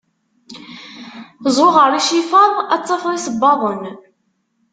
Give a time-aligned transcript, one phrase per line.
[1.55, 3.83] zuɣer icifaḍ ar tafeḍ isebbaḍen.